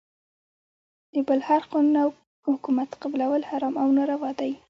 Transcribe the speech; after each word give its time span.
د 1.13 1.15
بل 1.27 1.39
هر 1.49 1.61
قانون 1.71 1.95
او 2.03 2.09
حکومت 2.53 2.89
قبلول 3.01 3.41
حرام 3.49 3.73
او 3.81 3.87
ناروا 3.97 4.31
دی. 4.39 4.51